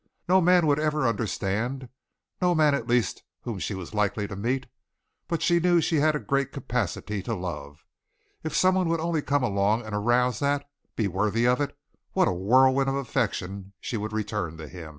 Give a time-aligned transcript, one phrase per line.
[0.27, 1.87] No man would ever understand,
[2.41, 4.65] no man at least whom she was likely to meet;
[5.27, 7.85] but she knew she had a great capacity to love.
[8.43, 11.77] If someone would only come along and arouse that be worthy of it
[12.13, 14.89] what a whirlwind of affection she would return to him!